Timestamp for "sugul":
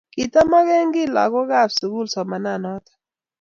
1.77-2.07